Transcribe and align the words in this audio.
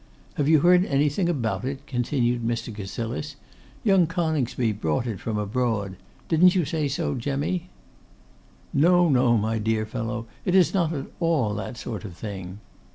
'Have 0.33 0.47
you 0.49 0.61
heard 0.61 0.83
anything 0.85 1.29
about 1.29 1.63
it?' 1.63 1.85
continued 1.85 2.41
Mr. 2.43 2.73
Cassilis. 2.73 3.35
'Young 3.83 4.07
Coningsby 4.07 4.71
brought 4.71 5.05
it 5.05 5.19
from 5.19 5.37
abroad; 5.37 5.95
didn't 6.27 6.55
you 6.55 6.61
you 6.61 6.65
say 6.65 6.87
so, 6.87 7.13
Jemmy?' 7.13 7.69
'No, 8.73 9.09
no, 9.09 9.37
my 9.37 9.59
dear 9.59 9.85
fellow; 9.85 10.25
it 10.43 10.55
is 10.55 10.73
not 10.73 10.91
at 10.91 11.05
all 11.19 11.53
that 11.53 11.77
sort 11.77 12.03
of 12.03 12.17
thing. 12.17 12.57